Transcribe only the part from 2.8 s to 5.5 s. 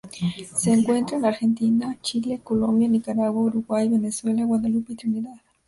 Nicaragua, Uruguay, Venezuela, Guadalupe y Trinidad.